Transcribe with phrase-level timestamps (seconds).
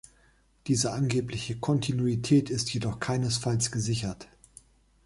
[0.65, 4.27] Diese angebliche Kontinuität ist jedoch keinesfalls gesichert.